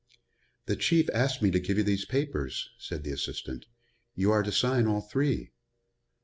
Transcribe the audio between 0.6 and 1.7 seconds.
"The Chief asked me to